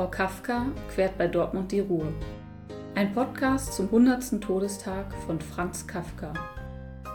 Frau 0.00 0.08
Kafka 0.08 0.64
quert 0.94 1.18
bei 1.18 1.28
Dortmund 1.28 1.70
die 1.72 1.80
Ruhe. 1.80 2.10
Ein 2.94 3.12
Podcast 3.12 3.74
zum 3.74 3.84
100. 3.84 4.40
Todestag 4.40 5.12
von 5.26 5.38
Franz 5.38 5.86
Kafka. 5.86 6.32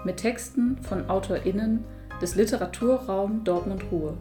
Mit 0.03 0.17
Texten 0.17 0.77
von 0.83 1.09
AutorInnen 1.09 1.83
des 2.21 2.35
Literaturraum 2.35 3.43
Dortmund 3.43 3.81
Ruhe. 3.91 4.15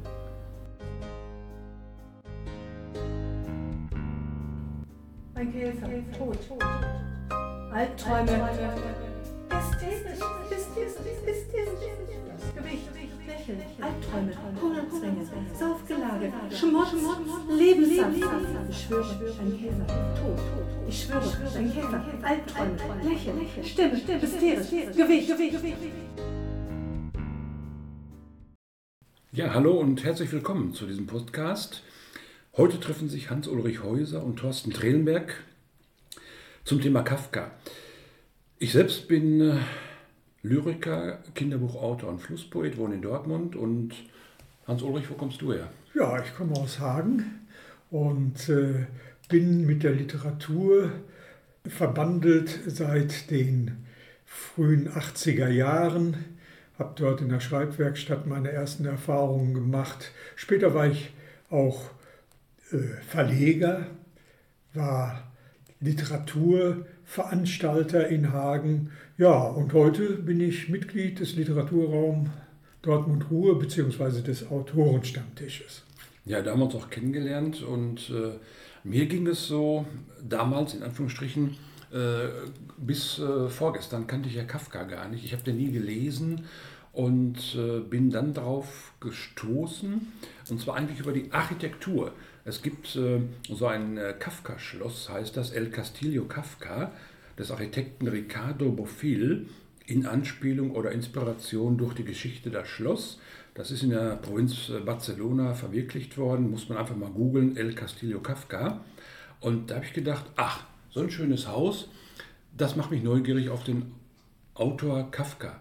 Mein 5.34 5.52
Käfer, 5.52 5.88
tot, 6.16 6.48
tot. 6.48 6.64
Albträume. 7.70 8.48
Ästhetisch, 9.50 10.24
ästhetisch. 10.50 11.84
Gewicht, 12.56 12.88
Lächeln, 13.26 13.62
Albträume, 13.80 14.32
Hungerzwänge, 14.60 15.26
Saufgelage, 15.58 16.32
Schmutz, 16.50 16.92
Lebenssaft. 17.56 18.16
Ich 18.68 18.84
schwöre, 18.84 19.04
ein 19.40 19.58
Käfer, 19.58 19.86
tot. 19.86 20.38
Ich 20.88 21.02
schwöre, 21.02 21.22
ein 21.56 21.72
Käfer, 21.72 22.04
Albträume, 22.22 22.76
Lächeln, 23.04 23.64
Stimme, 23.64 23.94
hysterisch, 23.94 24.70
Gewicht, 24.96 25.28
Gewicht. 25.28 25.76
Ja, 29.32 29.54
hallo 29.54 29.78
und 29.78 30.02
herzlich 30.04 30.32
willkommen 30.32 30.74
zu 30.74 30.86
diesem 30.86 31.06
Podcast. 31.06 31.82
Heute 32.56 32.80
treffen 32.80 33.08
sich 33.08 33.30
Hans-Ulrich 33.30 33.82
Häuser 33.82 34.24
und 34.24 34.36
Thorsten 34.36 34.72
Trehlenberg 34.72 35.34
zum 36.64 36.80
Thema 36.80 37.02
Kafka. 37.02 37.52
Ich 38.58 38.72
selbst 38.72 39.06
bin 39.06 39.40
äh, 39.40 39.56
Lyriker, 40.42 41.22
Kinderbuchautor 41.34 42.08
und 42.10 42.20
Flusspoet, 42.20 42.76
wohne 42.76 42.96
in 42.96 43.02
Dortmund 43.02 43.54
und 43.54 43.94
Hans-Ulrich, 44.66 45.10
wo 45.10 45.14
kommst 45.14 45.40
du 45.40 45.52
her? 45.52 45.70
Ja, 45.94 46.20
ich 46.20 46.34
komme 46.34 46.54
aus 46.54 46.80
Hagen 46.80 47.43
und 47.94 48.48
äh, 48.48 48.86
bin 49.28 49.66
mit 49.66 49.84
der 49.84 49.92
Literatur 49.92 50.90
verbandelt 51.64 52.58
seit 52.66 53.30
den 53.30 53.84
frühen 54.26 54.88
80er 54.88 55.48
Jahren. 55.48 56.16
Habe 56.76 56.94
dort 56.96 57.20
in 57.20 57.28
der 57.28 57.38
Schreibwerkstatt 57.38 58.26
meine 58.26 58.50
ersten 58.50 58.84
Erfahrungen 58.84 59.54
gemacht. 59.54 60.10
Später 60.34 60.74
war 60.74 60.88
ich 60.88 61.12
auch 61.50 61.88
äh, 62.72 62.78
Verleger, 63.06 63.86
war 64.72 65.30
Literaturveranstalter 65.78 68.08
in 68.08 68.32
Hagen. 68.32 68.90
Ja, 69.18 69.40
und 69.40 69.72
heute 69.72 70.16
bin 70.16 70.40
ich 70.40 70.68
Mitglied 70.68 71.20
des 71.20 71.36
Literaturraums 71.36 72.28
Dortmund 72.82 73.30
Ruhe 73.30 73.54
bzw. 73.54 74.20
des 74.20 74.50
Autorenstammtisches. 74.50 75.84
Ja, 76.26 76.40
da 76.40 76.52
haben 76.52 76.60
wir 76.60 76.66
uns 76.66 76.74
auch 76.74 76.88
kennengelernt 76.88 77.62
und 77.62 78.08
äh, 78.08 78.38
mir 78.82 79.06
ging 79.06 79.26
es 79.26 79.46
so, 79.46 79.84
damals 80.26 80.72
in 80.72 80.82
Anführungsstrichen, 80.82 81.56
äh, 81.92 82.28
bis 82.78 83.18
äh, 83.18 83.48
vorgestern 83.48 84.06
kannte 84.06 84.30
ich 84.30 84.34
ja 84.34 84.44
Kafka 84.44 84.84
gar 84.84 85.08
nicht. 85.08 85.24
Ich 85.24 85.34
habe 85.34 85.42
den 85.42 85.58
nie 85.58 85.70
gelesen 85.70 86.46
und 86.92 87.54
äh, 87.56 87.80
bin 87.80 88.10
dann 88.10 88.32
darauf 88.32 88.94
gestoßen, 89.00 90.12
und 90.48 90.60
zwar 90.60 90.76
eigentlich 90.76 91.00
über 91.00 91.12
die 91.12 91.30
Architektur. 91.30 92.12
Es 92.46 92.60
gibt 92.60 92.88
so 92.88 93.66
ein 93.66 93.98
Kafka-Schloss, 94.18 95.08
heißt 95.08 95.34
das 95.34 95.50
El 95.50 95.70
Castillo 95.70 96.24
Kafka, 96.24 96.92
des 97.38 97.50
Architekten 97.50 98.06
Ricardo 98.06 98.70
Bofill, 98.70 99.46
in 99.86 100.06
Anspielung 100.06 100.72
oder 100.72 100.92
Inspiration 100.92 101.76
durch 101.76 101.94
die 101.94 102.04
Geschichte 102.04 102.50
das 102.50 102.68
Schloss. 102.68 103.18
Das 103.54 103.70
ist 103.70 103.84
in 103.84 103.90
der 103.90 104.16
Provinz 104.16 104.72
Barcelona 104.84 105.54
verwirklicht 105.54 106.18
worden, 106.18 106.50
muss 106.50 106.68
man 106.68 106.76
einfach 106.76 106.96
mal 106.96 107.10
googeln, 107.10 107.56
El 107.56 107.72
Castillo 107.74 108.18
Kafka. 108.18 108.84
Und 109.40 109.70
da 109.70 109.76
habe 109.76 109.84
ich 109.84 109.92
gedacht, 109.92 110.24
ach, 110.34 110.64
so 110.90 111.00
ein 111.00 111.10
schönes 111.10 111.46
Haus, 111.46 111.88
das 112.56 112.74
macht 112.74 112.90
mich 112.90 113.04
neugierig 113.04 113.50
auf 113.50 113.62
den 113.62 113.92
Autor 114.54 115.08
Kafka. 115.12 115.60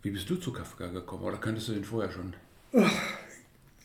Wie 0.00 0.10
bist 0.10 0.28
du 0.30 0.36
zu 0.36 0.52
Kafka 0.52 0.86
gekommen 0.86 1.24
oder 1.24 1.36
kanntest 1.36 1.68
du 1.68 1.72
den 1.72 1.84
vorher 1.84 2.10
schon? 2.10 2.34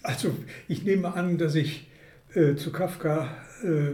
Also 0.04 0.34
ich 0.70 0.84
nehme 0.84 1.14
an, 1.14 1.38
dass 1.38 1.56
ich 1.56 1.88
äh, 2.34 2.56
zu 2.56 2.72
Kafka 2.72 3.30
äh, 3.62 3.92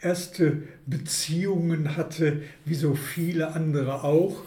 erste 0.00 0.62
Beziehungen 0.86 1.96
hatte, 1.96 2.42
wie 2.64 2.76
so 2.76 2.94
viele 2.94 3.52
andere 3.54 4.04
auch, 4.04 4.42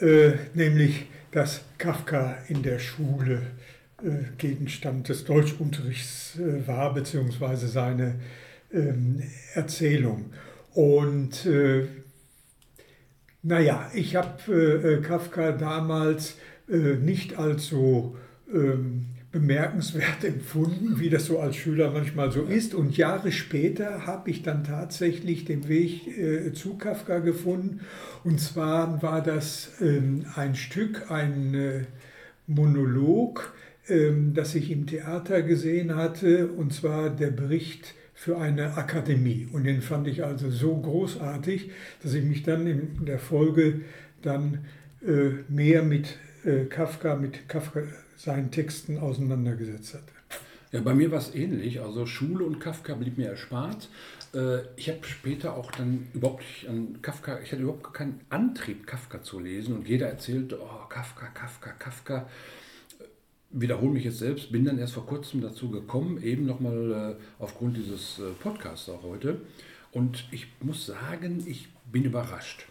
äh, 0.00 0.32
nämlich 0.54 1.06
dass 1.30 1.62
Kafka 1.78 2.38
in 2.48 2.62
der 2.62 2.78
Schule 2.78 3.42
äh, 4.02 4.24
Gegenstand 4.38 5.08
des 5.08 5.24
Deutschunterrichts 5.24 6.38
äh, 6.38 6.66
war, 6.66 6.94
beziehungsweise 6.94 7.68
seine 7.68 8.20
ähm, 8.72 9.22
Erzählung. 9.54 10.32
Und 10.74 11.46
äh, 11.46 11.86
naja, 13.42 13.90
ich 13.94 14.16
habe 14.16 15.00
Kafka 15.02 15.52
damals 15.52 16.34
nicht 16.66 17.38
als 17.38 17.68
so 17.68 18.16
ähm, 18.52 19.06
bemerkenswert 19.30 20.24
empfunden, 20.24 20.98
wie 21.00 21.10
das 21.10 21.26
so 21.26 21.38
als 21.38 21.56
Schüler 21.56 21.90
manchmal 21.90 22.32
so 22.32 22.42
ist. 22.42 22.74
Und 22.74 22.96
Jahre 22.96 23.30
später 23.30 24.06
habe 24.06 24.30
ich 24.30 24.42
dann 24.42 24.64
tatsächlich 24.64 25.44
den 25.44 25.68
Weg 25.68 26.06
äh, 26.18 26.52
zu 26.52 26.78
Kafka 26.78 27.18
gefunden. 27.18 27.80
Und 28.24 28.40
zwar 28.40 29.02
war 29.02 29.22
das 29.22 29.72
ähm, 29.80 30.24
ein 30.34 30.54
Stück, 30.54 31.10
ein 31.10 31.54
äh, 31.54 31.82
Monolog, 32.46 33.52
ähm, 33.88 34.32
das 34.32 34.54
ich 34.54 34.70
im 34.70 34.86
Theater 34.86 35.42
gesehen 35.42 35.94
hatte, 35.94 36.48
und 36.48 36.72
zwar 36.72 37.10
der 37.10 37.30
Bericht 37.30 37.94
für 38.14 38.38
eine 38.38 38.76
Akademie. 38.78 39.46
Und 39.52 39.64
den 39.64 39.82
fand 39.82 40.08
ich 40.08 40.24
also 40.24 40.50
so 40.50 40.76
großartig, 40.76 41.70
dass 42.02 42.14
ich 42.14 42.24
mich 42.24 42.42
dann 42.44 42.66
in 42.66 43.04
der 43.04 43.18
Folge 43.18 43.82
dann 44.22 44.64
äh, 45.06 45.30
mehr 45.48 45.82
mit 45.82 46.16
äh, 46.44 46.64
Kafka, 46.64 47.14
mit 47.14 47.48
Kafka 47.48 47.82
seinen 48.18 48.50
Texten 48.50 48.98
auseinandergesetzt 48.98 49.94
hatte. 49.94 50.12
Ja, 50.72 50.80
bei 50.82 50.92
mir 50.92 51.10
war 51.10 51.18
es 51.18 51.34
ähnlich. 51.34 51.80
Also 51.80 52.04
Schule 52.04 52.44
und 52.44 52.60
Kafka 52.60 52.94
blieb 52.94 53.16
mir 53.16 53.28
erspart. 53.28 53.88
Äh, 54.34 54.58
ich 54.76 54.90
habe 54.90 54.98
später 55.02 55.56
auch 55.56 55.70
dann 55.72 56.08
überhaupt 56.12 56.40
nicht 56.40 56.68
an 56.68 57.00
Kafka, 57.00 57.38
ich 57.42 57.52
hatte 57.52 57.62
überhaupt 57.62 57.94
keinen 57.94 58.20
Antrieb, 58.28 58.86
Kafka 58.86 59.22
zu 59.22 59.40
lesen. 59.40 59.74
Und 59.74 59.88
jeder 59.88 60.08
erzählte, 60.08 60.60
oh, 60.60 60.86
Kafka, 60.88 61.26
Kafka, 61.28 61.70
Kafka. 61.70 62.28
Wiederhole 63.50 63.92
mich 63.92 64.04
jetzt 64.04 64.18
selbst, 64.18 64.52
bin 64.52 64.66
dann 64.66 64.78
erst 64.78 64.92
vor 64.92 65.06
kurzem 65.06 65.40
dazu 65.40 65.70
gekommen, 65.70 66.22
eben 66.22 66.44
nochmal 66.44 67.16
äh, 67.18 67.42
aufgrund 67.42 67.78
dieses 67.78 68.18
äh, 68.18 68.32
Podcasts 68.42 68.90
auch 68.90 69.02
heute. 69.04 69.40
Und 69.90 70.28
ich 70.32 70.48
muss 70.60 70.84
sagen, 70.84 71.42
ich 71.46 71.68
bin 71.90 72.04
überrascht. 72.04 72.66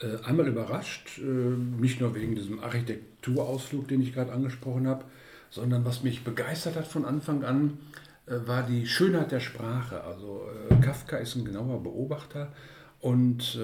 Äh, 0.00 0.24
einmal 0.24 0.46
überrascht, 0.46 1.18
äh, 1.18 1.22
nicht 1.22 2.00
nur 2.00 2.14
wegen 2.14 2.36
diesem 2.36 2.60
Architekturausflug, 2.60 3.88
den 3.88 4.00
ich 4.00 4.14
gerade 4.14 4.32
angesprochen 4.32 4.86
habe, 4.86 5.04
sondern 5.50 5.84
was 5.84 6.04
mich 6.04 6.22
begeistert 6.22 6.76
hat 6.76 6.86
von 6.86 7.04
Anfang 7.04 7.42
an, 7.42 7.78
äh, 8.26 8.46
war 8.46 8.62
die 8.62 8.86
Schönheit 8.86 9.32
der 9.32 9.40
Sprache. 9.40 10.04
Also 10.04 10.48
Kafka 10.82 11.16
ist 11.16 11.34
ein 11.34 11.44
genauer 11.44 11.82
Beobachter 11.82 12.52
und 13.00 13.58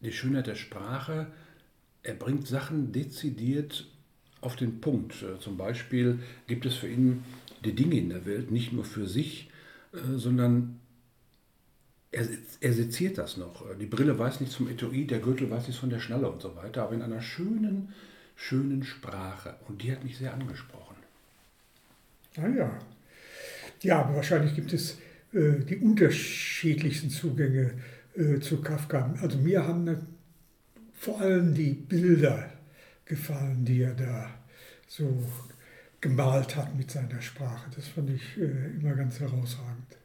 die 0.00 0.12
Schönheit 0.12 0.46
der 0.46 0.56
Sprache, 0.56 1.26
er 2.02 2.14
bringt 2.14 2.46
Sachen 2.46 2.92
dezidiert 2.92 3.86
auf 4.40 4.56
den 4.56 4.80
Punkt. 4.80 5.14
Zum 5.40 5.56
Beispiel 5.56 6.18
gibt 6.46 6.66
es 6.66 6.74
für 6.74 6.88
ihn 6.88 7.24
die 7.64 7.74
Dinge 7.74 7.96
in 7.96 8.10
der 8.10 8.26
Welt 8.26 8.50
nicht 8.50 8.72
nur 8.72 8.84
für 8.84 9.06
sich, 9.06 9.50
sondern 9.92 10.80
er, 12.12 12.28
er 12.60 12.72
seziert 12.72 13.18
das 13.18 13.38
noch. 13.38 13.64
Die 13.78 13.86
Brille 13.86 14.18
weiß 14.18 14.40
nichts 14.40 14.54
vom 14.54 14.68
Etui, 14.68 15.06
der 15.06 15.18
Gürtel 15.18 15.50
weiß 15.50 15.66
nichts 15.66 15.80
von 15.80 15.90
der 15.90 16.00
Schnalle 16.00 16.30
und 16.30 16.42
so 16.42 16.54
weiter, 16.54 16.84
aber 16.84 16.94
in 16.94 17.02
einer 17.02 17.22
schönen, 17.22 17.92
schönen 18.36 18.84
Sprache. 18.84 19.56
Und 19.66 19.82
die 19.82 19.90
hat 19.90 20.04
mich 20.04 20.18
sehr 20.18 20.32
angesprochen. 20.34 20.96
Ah 22.36 22.48
ja. 22.48 22.78
Ja, 23.80 24.02
aber 24.02 24.16
wahrscheinlich 24.16 24.54
gibt 24.54 24.72
es 24.72 24.98
äh, 25.32 25.58
die 25.68 25.78
unterschiedlichsten 25.78 27.10
Zugänge 27.10 27.72
äh, 28.14 28.38
zu 28.40 28.60
Kafka. 28.60 29.14
Also 29.20 29.38
mir 29.38 29.66
haben 29.66 29.84
ne, 29.84 30.06
vor 30.92 31.20
allem 31.20 31.54
die 31.54 31.72
Bilder 31.72 32.52
gefallen, 33.06 33.64
die 33.64 33.82
er 33.82 33.94
da 33.94 34.30
so 34.86 35.26
gemalt 36.00 36.56
hat 36.56 36.76
mit 36.76 36.90
seiner 36.90 37.20
Sprache. 37.20 37.70
Das 37.74 37.88
fand 37.88 38.10
ich 38.10 38.38
äh, 38.38 38.76
immer 38.78 38.94
ganz 38.94 39.18
herausragend. 39.18 40.01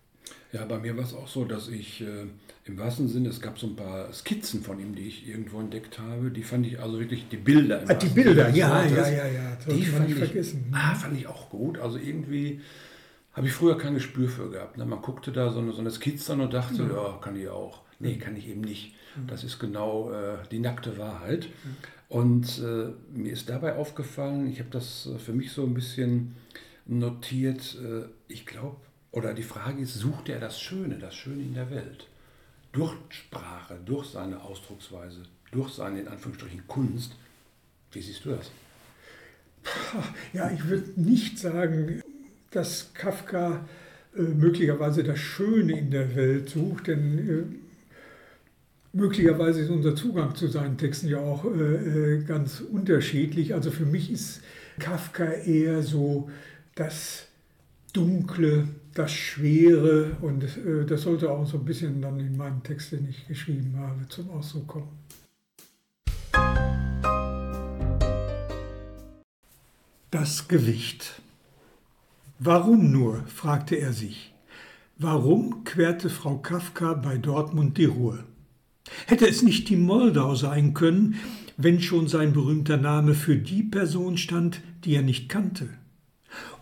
Ja, 0.53 0.65
bei 0.65 0.77
mir 0.77 0.95
war 0.95 1.03
es 1.03 1.13
auch 1.13 1.27
so, 1.27 1.43
dass 1.45 1.67
ich 1.67 2.01
äh, 2.01 2.25
im 2.65 2.77
wahrsten 2.77 3.07
Sinne, 3.07 3.29
es 3.29 3.41
gab 3.41 3.59
so 3.59 3.67
ein 3.67 3.75
paar 3.75 4.11
Skizzen 4.13 4.61
von 4.63 4.79
ihm, 4.79 4.95
die 4.95 5.07
ich 5.07 5.27
irgendwo 5.27 5.59
entdeckt 5.59 5.99
habe. 5.99 6.31
Die 6.31 6.43
fand 6.43 6.65
ich 6.65 6.79
also 6.79 6.99
wirklich, 6.99 7.27
die 7.29 7.37
Bilder. 7.37 7.83
ah, 7.87 7.93
die 7.93 8.07
Bilder, 8.07 8.49
ja, 8.49 8.85
ja, 8.85 9.07
ja, 9.07 9.27
ja, 9.27 9.57
Die 9.69 9.85
fand 9.85 10.09
ich, 10.09 10.15
vergessen. 10.15 10.71
Ah, 10.71 10.95
fand 10.95 11.17
ich 11.17 11.27
auch 11.27 11.49
gut. 11.49 11.79
Also 11.79 11.97
irgendwie 11.97 12.61
habe 13.33 13.47
ich 13.47 13.53
früher 13.53 13.77
kein 13.77 13.93
Gespür 13.93 14.29
für 14.29 14.49
gehabt. 14.49 14.77
Ne? 14.77 14.85
Man 14.85 15.01
guckte 15.01 15.31
da 15.31 15.51
so 15.51 15.59
eine, 15.59 15.73
so 15.73 15.79
eine 15.79 15.91
Skizze 15.91 16.33
an 16.33 16.41
und 16.41 16.53
dachte, 16.53 16.83
ja. 16.83 16.89
ja, 16.89 17.19
kann 17.21 17.35
ich 17.35 17.47
auch. 17.49 17.81
Nee, 17.99 18.17
kann 18.17 18.35
ich 18.35 18.47
eben 18.47 18.61
nicht. 18.61 18.95
Mhm. 19.15 19.27
Das 19.27 19.43
ist 19.43 19.59
genau 19.59 20.11
äh, 20.11 20.37
die 20.51 20.59
nackte 20.59 20.97
Wahrheit. 20.97 21.45
Mhm. 21.45 21.75
Und 22.09 22.59
äh, 22.59 22.93
mir 23.11 23.33
ist 23.33 23.49
dabei 23.49 23.75
aufgefallen, 23.75 24.49
ich 24.49 24.59
habe 24.59 24.69
das 24.71 25.07
äh, 25.07 25.19
für 25.19 25.33
mich 25.33 25.51
so 25.51 25.63
ein 25.63 25.73
bisschen 25.73 26.35
notiert, 26.85 27.77
äh, 27.83 28.05
ich 28.27 28.45
glaube, 28.45 28.77
Oder 29.11 29.33
die 29.33 29.43
Frage 29.43 29.81
ist, 29.81 29.95
sucht 29.95 30.29
er 30.29 30.39
das 30.39 30.59
Schöne, 30.59 30.97
das 30.99 31.15
Schöne 31.15 31.43
in 31.43 31.53
der 31.53 31.69
Welt? 31.71 32.07
Durch 32.71 32.93
Sprache, 33.09 33.79
durch 33.85 34.07
seine 34.09 34.41
Ausdrucksweise, 34.41 35.23
durch 35.51 35.73
seine, 35.73 36.01
in 36.01 36.07
Anführungsstrichen, 36.07 36.67
Kunst. 36.67 37.15
Wie 37.91 38.01
siehst 38.01 38.25
du 38.25 38.31
das? 38.31 38.51
Ja, 40.33 40.51
ich 40.51 40.65
würde 40.65 40.99
nicht 40.99 41.39
sagen, 41.39 42.01
dass 42.51 42.93
Kafka 42.93 43.65
äh, 44.15 44.21
möglicherweise 44.21 45.03
das 45.03 45.19
Schöne 45.19 45.77
in 45.77 45.91
der 45.91 46.15
Welt 46.15 46.49
sucht, 46.49 46.87
denn 46.87 47.29
äh, 47.29 48.97
möglicherweise 48.97 49.61
ist 49.61 49.69
unser 49.69 49.95
Zugang 49.95 50.35
zu 50.35 50.47
seinen 50.47 50.77
Texten 50.77 51.07
ja 51.07 51.19
auch 51.19 51.45
äh, 51.45 52.17
äh 52.17 52.23
ganz 52.23 52.61
unterschiedlich. 52.61 53.53
Also 53.53 53.71
für 53.71 53.85
mich 53.85 54.11
ist 54.11 54.41
Kafka 54.79 55.25
eher 55.25 55.81
so 55.83 56.29
das 56.75 57.27
Dunkle, 57.93 58.67
das 58.97 59.13
Schwere 59.13 60.17
und 60.21 60.43
äh, 60.43 60.85
das 60.85 61.03
sollte 61.03 61.29
auch 61.29 61.45
so 61.45 61.57
ein 61.57 61.65
bisschen 61.65 62.01
dann 62.01 62.19
in 62.19 62.35
meinem 62.35 62.63
Text, 62.63 62.91
den 62.91 63.07
ich 63.07 63.27
geschrieben 63.27 63.75
habe, 63.77 64.07
zum 64.09 64.29
Ausdruck 64.31 64.67
kommen. 64.67 64.89
Das 70.09 70.47
Gewicht. 70.47 71.21
Warum 72.39 72.91
nur? 72.91 73.23
fragte 73.27 73.75
er 73.75 73.93
sich. 73.93 74.33
Warum 74.97 75.63
querte 75.63 76.09
Frau 76.09 76.37
Kafka 76.37 76.93
bei 76.95 77.17
Dortmund 77.17 77.77
die 77.77 77.85
Ruhe? 77.85 78.23
Hätte 79.05 79.27
es 79.27 79.43
nicht 79.43 79.69
die 79.69 79.75
Moldau 79.75 80.33
sein 80.33 80.73
können, 80.73 81.15
wenn 81.57 81.81
schon 81.81 82.07
sein 82.07 82.33
berühmter 82.33 82.77
Name 82.77 83.13
für 83.13 83.35
die 83.35 83.63
Person 83.63 84.17
stand, 84.17 84.61
die 84.85 84.95
er 84.95 85.03
nicht 85.03 85.29
kannte? 85.29 85.69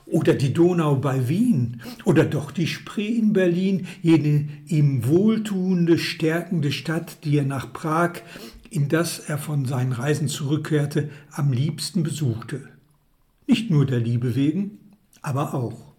Oder 0.05 0.35
die 0.35 0.53
Donau 0.53 0.95
bei 0.95 1.27
Wien 1.27 1.81
oder 2.03 2.25
doch 2.25 2.51
die 2.51 2.67
Spree 2.67 3.07
in 3.07 3.33
Berlin, 3.33 3.87
jene 4.01 4.47
ihm 4.67 5.07
wohltuende, 5.07 5.97
stärkende 5.97 6.71
Stadt, 6.71 7.23
die 7.23 7.37
er 7.37 7.45
nach 7.45 7.73
Prag, 7.73 8.21
in 8.69 8.87
das 8.87 9.19
er 9.19 9.37
von 9.37 9.65
seinen 9.65 9.93
Reisen 9.93 10.27
zurückkehrte, 10.27 11.09
am 11.31 11.51
liebsten 11.51 12.03
besuchte. 12.03 12.61
Nicht 13.47 13.71
nur 13.71 13.85
der 13.85 13.99
Liebe 13.99 14.35
wegen, 14.35 14.79
aber 15.21 15.53
auch. 15.53 15.93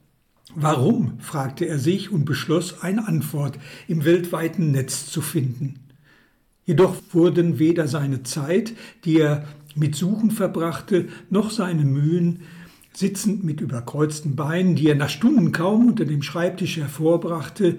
Warum? 0.54 1.18
fragte 1.18 1.66
er 1.66 1.78
sich 1.78 2.12
und 2.12 2.24
beschloss, 2.24 2.82
eine 2.82 3.06
Antwort 3.08 3.58
im 3.88 4.04
weltweiten 4.04 4.70
Netz 4.70 5.06
zu 5.06 5.20
finden. 5.20 5.80
Jedoch 6.64 6.96
wurden 7.12 7.58
weder 7.58 7.88
seine 7.88 8.22
Zeit, 8.22 8.74
die 9.04 9.18
er 9.18 9.46
mit 9.74 9.94
Suchen 9.94 10.30
verbrachte, 10.30 11.08
noch 11.30 11.50
seine 11.50 11.84
Mühen, 11.84 12.40
sitzend 12.96 13.44
mit 13.44 13.60
überkreuzten 13.60 14.36
Beinen, 14.36 14.74
die 14.74 14.88
er 14.88 14.94
nach 14.94 15.10
Stunden 15.10 15.52
kaum 15.52 15.88
unter 15.88 16.04
dem 16.04 16.22
Schreibtisch 16.22 16.78
hervorbrachte, 16.78 17.78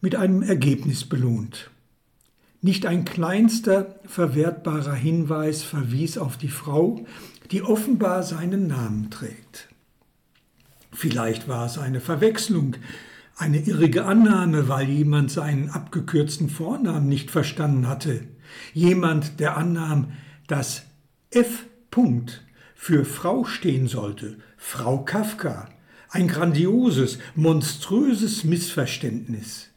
mit 0.00 0.14
einem 0.14 0.42
Ergebnis 0.42 1.04
belohnt. 1.04 1.70
Nicht 2.62 2.86
ein 2.86 3.04
kleinster 3.04 3.96
verwertbarer 4.04 4.94
Hinweis 4.94 5.62
verwies 5.62 6.16
auf 6.16 6.36
die 6.36 6.48
Frau, 6.48 7.04
die 7.50 7.62
offenbar 7.62 8.22
seinen 8.22 8.66
Namen 8.66 9.10
trägt. 9.10 9.68
Vielleicht 10.92 11.48
war 11.48 11.66
es 11.66 11.78
eine 11.78 12.00
Verwechslung, 12.00 12.76
eine 13.36 13.58
irrige 13.58 14.04
Annahme, 14.04 14.68
weil 14.68 14.88
jemand 14.88 15.30
seinen 15.30 15.70
abgekürzten 15.70 16.50
Vornamen 16.50 17.08
nicht 17.08 17.30
verstanden 17.30 17.88
hatte. 17.88 18.24
Jemand, 18.74 19.40
der 19.40 19.56
annahm, 19.56 20.12
dass 20.46 20.82
F. 21.30 21.64
Punkt 21.90 22.44
für 22.82 23.04
Frau 23.04 23.44
stehen 23.44 23.88
sollte, 23.88 24.38
Frau 24.56 25.04
Kafka. 25.04 25.68
Ein 26.08 26.28
grandioses, 26.28 27.18
monströses 27.34 28.42
Missverständnis. 28.44 29.68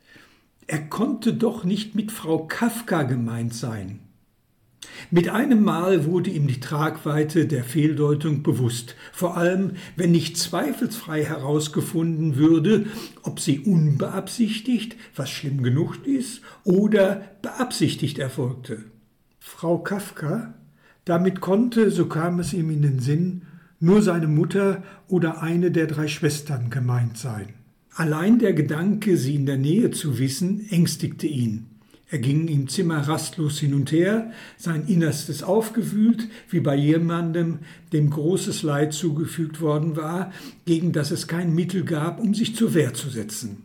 Er 0.67 0.87
konnte 0.87 1.33
doch 1.33 1.65
nicht 1.65 1.95
mit 1.95 2.13
Frau 2.13 2.47
Kafka 2.47 3.03
gemeint 3.03 3.53
sein. 3.53 3.99
Mit 5.11 5.27
einem 5.27 5.65
Mal 5.65 6.05
wurde 6.05 6.29
ihm 6.29 6.47
die 6.47 6.61
Tragweite 6.61 7.45
der 7.45 7.65
Fehldeutung 7.65 8.41
bewusst, 8.41 8.95
vor 9.11 9.35
allem 9.35 9.73
wenn 9.97 10.11
nicht 10.11 10.37
zweifelsfrei 10.37 11.25
herausgefunden 11.25 12.37
würde, 12.37 12.85
ob 13.23 13.41
sie 13.41 13.59
unbeabsichtigt, 13.59 14.95
was 15.13 15.29
schlimm 15.29 15.61
genug 15.61 16.07
ist, 16.07 16.41
oder 16.63 17.21
beabsichtigt 17.41 18.17
erfolgte. 18.17 18.85
Frau 19.39 19.79
Kafka, 19.79 20.53
damit 21.05 21.41
konnte, 21.41 21.91
so 21.91 22.05
kam 22.05 22.39
es 22.39 22.53
ihm 22.53 22.69
in 22.69 22.81
den 22.81 22.99
Sinn, 22.99 23.43
nur 23.79 24.01
seine 24.01 24.27
Mutter 24.27 24.83
oder 25.07 25.41
eine 25.41 25.71
der 25.71 25.87
drei 25.87 26.07
Schwestern 26.07 26.69
gemeint 26.69 27.17
sein. 27.17 27.47
Allein 27.95 28.39
der 28.39 28.53
Gedanke, 28.53 29.17
sie 29.17 29.35
in 29.35 29.45
der 29.45 29.57
Nähe 29.57 29.91
zu 29.91 30.17
wissen, 30.17 30.65
ängstigte 30.69 31.27
ihn. 31.27 31.67
Er 32.09 32.19
ging 32.19 32.47
im 32.47 32.67
Zimmer 32.67 32.99
rastlos 33.07 33.59
hin 33.59 33.73
und 33.73 33.91
her, 33.91 34.31
sein 34.55 34.85
Innerstes 34.87 35.41
aufgewühlt, 35.41 36.27
wie 36.49 36.59
bei 36.59 36.75
jemandem, 36.75 37.59
dem 37.91 38.09
großes 38.09 38.61
Leid 38.61 38.93
zugefügt 38.93 39.61
worden 39.61 39.95
war, 39.95 40.31
gegen 40.65 40.91
das 40.91 41.11
es 41.11 41.27
kein 41.27 41.53
Mittel 41.55 41.83
gab, 41.83 42.19
um 42.19 42.33
sich 42.33 42.55
zur 42.55 42.73
Wehr 42.73 42.93
zu 42.93 43.09
setzen. 43.09 43.63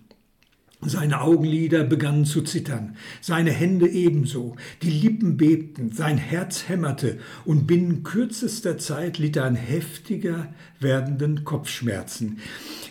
Seine 0.80 1.22
Augenlider 1.22 1.82
begannen 1.82 2.24
zu 2.24 2.42
zittern, 2.42 2.96
seine 3.20 3.50
Hände 3.50 3.88
ebenso, 3.88 4.54
die 4.82 4.90
Lippen 4.90 5.36
bebten, 5.36 5.90
sein 5.90 6.18
Herz 6.18 6.68
hämmerte, 6.68 7.18
und 7.44 7.66
binnen 7.66 8.04
kürzester 8.04 8.78
Zeit 8.78 9.18
litt 9.18 9.36
er 9.36 9.44
an 9.44 9.56
heftiger 9.56 10.54
werdenden 10.78 11.42
Kopfschmerzen. 11.42 12.38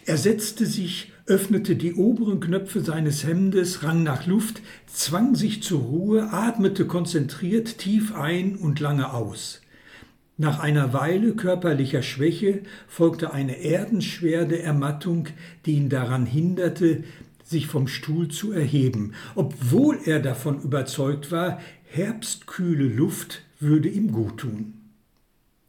Er 0.06 0.18
setzte 0.18 0.66
sich 0.66 1.14
öffnete 1.28 1.78
die 1.78 1.94
oberen 1.94 2.42
Knöpfe 2.42 2.82
seines 2.82 3.26
Hemdes, 3.26 3.84
rang 3.84 4.04
nach 4.04 4.28
Luft, 4.28 4.62
zwang 4.88 5.36
sich 5.36 5.64
zur 5.64 5.82
Ruhe, 5.82 6.34
atmete 6.34 6.88
konzentriert 6.88 7.78
tief 7.78 8.16
ein 8.16 8.58
und 8.58 8.82
lange 8.82 9.14
aus. 9.14 9.62
Nach 10.40 10.60
einer 10.60 10.94
Weile 10.94 11.34
körperlicher 11.34 12.04
Schwäche 12.04 12.62
folgte 12.88 13.34
eine 13.34 13.64
erdenschwere 13.64 14.62
Ermattung, 14.62 15.30
die 15.66 15.74
ihn 15.74 15.90
daran 15.90 16.26
hinderte, 16.26 17.04
sich 17.48 17.68
vom 17.68 17.88
Stuhl 17.88 18.28
zu 18.28 18.52
erheben, 18.52 19.14
obwohl 19.36 20.00
er 20.06 20.20
davon 20.20 20.62
überzeugt 20.62 21.32
war, 21.32 21.60
herbstkühle 21.86 22.88
Luft 22.88 23.44
würde 23.60 23.90
ihm 23.90 24.12
guttun. 24.12 24.74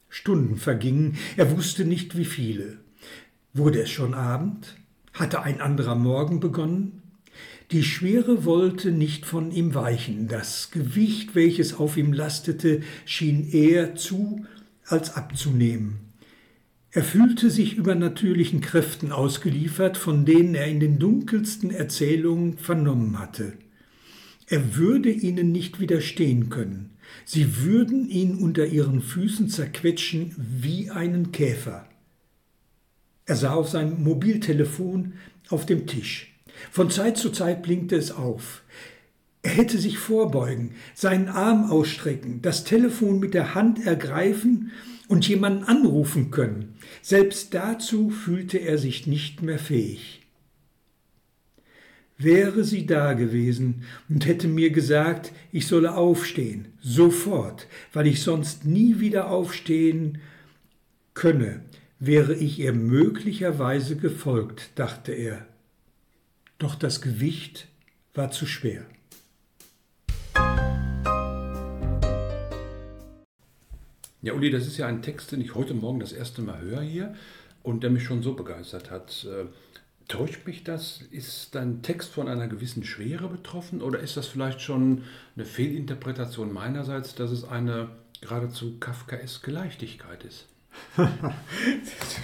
Stunden 0.08 0.56
vergingen, 0.56 1.16
er 1.36 1.56
wusste 1.56 1.84
nicht 1.84 2.16
wie 2.16 2.24
viele. 2.24 2.78
Wurde 3.54 3.82
es 3.82 3.90
schon 3.90 4.14
Abend? 4.14 4.76
Hatte 5.12 5.42
ein 5.42 5.60
anderer 5.60 5.94
Morgen 5.94 6.40
begonnen? 6.40 7.02
Die 7.70 7.84
Schwere 7.84 8.44
wollte 8.44 8.90
nicht 8.90 9.26
von 9.26 9.52
ihm 9.52 9.74
weichen. 9.74 10.26
Das 10.26 10.70
Gewicht, 10.70 11.34
welches 11.34 11.74
auf 11.74 11.96
ihm 11.96 12.12
lastete, 12.12 12.82
schien 13.04 13.50
eher 13.50 13.94
zu 13.94 14.46
als 14.86 15.14
abzunehmen. 15.16 16.07
Er 16.90 17.04
fühlte 17.04 17.50
sich 17.50 17.76
übernatürlichen 17.76 18.62
Kräften 18.62 19.12
ausgeliefert, 19.12 19.98
von 19.98 20.24
denen 20.24 20.54
er 20.54 20.66
in 20.66 20.80
den 20.80 20.98
dunkelsten 20.98 21.70
Erzählungen 21.70 22.56
vernommen 22.56 23.18
hatte. 23.18 23.52
Er 24.46 24.76
würde 24.76 25.10
ihnen 25.10 25.52
nicht 25.52 25.80
widerstehen 25.80 26.48
können. 26.48 26.96
Sie 27.26 27.62
würden 27.62 28.08
ihn 28.08 28.36
unter 28.36 28.66
ihren 28.66 29.02
Füßen 29.02 29.50
zerquetschen 29.50 30.34
wie 30.38 30.90
einen 30.90 31.30
Käfer. 31.32 31.86
Er 33.26 33.36
sah 33.36 33.52
auf 33.52 33.68
sein 33.68 34.02
Mobiltelefon 34.02 35.12
auf 35.50 35.66
dem 35.66 35.86
Tisch. 35.86 36.34
Von 36.70 36.90
Zeit 36.90 37.18
zu 37.18 37.28
Zeit 37.30 37.62
blinkte 37.62 37.96
es 37.96 38.10
auf. 38.10 38.62
Er 39.42 39.50
hätte 39.50 39.76
sich 39.76 39.98
vorbeugen, 39.98 40.72
seinen 40.94 41.28
Arm 41.28 41.70
ausstrecken, 41.70 42.40
das 42.40 42.64
Telefon 42.64 43.20
mit 43.20 43.34
der 43.34 43.54
Hand 43.54 43.86
ergreifen 43.86 44.72
und 45.08 45.26
jemanden 45.26 45.64
anrufen 45.64 46.30
können. 46.30 46.74
Selbst 47.02 47.54
dazu 47.54 48.10
fühlte 48.10 48.58
er 48.58 48.78
sich 48.78 49.06
nicht 49.06 49.42
mehr 49.42 49.58
fähig. 49.58 50.22
Wäre 52.18 52.64
sie 52.64 52.84
da 52.84 53.14
gewesen 53.14 53.84
und 54.08 54.26
hätte 54.26 54.48
mir 54.48 54.70
gesagt, 54.70 55.32
ich 55.52 55.66
solle 55.66 55.94
aufstehen, 55.94 56.68
sofort, 56.80 57.68
weil 57.92 58.06
ich 58.06 58.22
sonst 58.22 58.64
nie 58.64 58.98
wieder 58.98 59.30
aufstehen 59.30 60.18
könne, 61.14 61.62
wäre 62.00 62.34
ich 62.34 62.58
ihr 62.58 62.72
möglicherweise 62.72 63.96
gefolgt, 63.96 64.70
dachte 64.74 65.12
er. 65.12 65.46
Doch 66.58 66.74
das 66.74 67.00
Gewicht 67.00 67.68
war 68.14 68.30
zu 68.30 68.46
schwer. 68.46 68.84
Ja, 74.28 74.34
Uli, 74.34 74.50
das 74.50 74.66
ist 74.66 74.76
ja 74.76 74.86
ein 74.86 75.00
Text, 75.00 75.32
den 75.32 75.40
ich 75.40 75.54
heute 75.54 75.72
Morgen 75.72 76.00
das 76.00 76.12
erste 76.12 76.42
Mal 76.42 76.60
höre 76.60 76.82
hier 76.82 77.14
und 77.62 77.82
der 77.82 77.88
mich 77.88 78.04
schon 78.04 78.22
so 78.22 78.34
begeistert 78.34 78.90
hat. 78.90 79.26
Äh, 79.26 79.46
täuscht 80.06 80.46
mich 80.46 80.64
das? 80.64 81.00
Ist 81.10 81.54
dein 81.54 81.80
Text 81.80 82.10
von 82.10 82.28
einer 82.28 82.46
gewissen 82.46 82.84
Schwere 82.84 83.26
betroffen 83.28 83.80
oder 83.80 84.00
ist 84.00 84.18
das 84.18 84.26
vielleicht 84.26 84.60
schon 84.60 85.04
eine 85.34 85.46
Fehlinterpretation 85.46 86.52
meinerseits, 86.52 87.14
dass 87.14 87.30
es 87.30 87.44
eine 87.44 87.88
geradezu 88.20 88.78
kafkaeske 88.78 89.50
Leichtigkeit 89.50 90.22
ist? 90.24 90.46